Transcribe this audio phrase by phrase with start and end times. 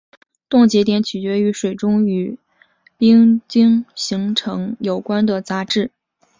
[0.49, 2.39] 冻结点取决于水中与
[2.97, 5.91] 冰晶形成有关的杂质。